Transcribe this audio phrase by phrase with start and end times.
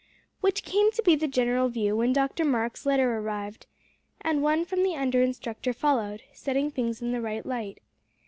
[0.39, 2.43] Which came to be the general view when Dr.
[2.43, 3.67] Marks' letter arrived,
[4.19, 7.77] and one from the under instructor followed, setting things in the right light.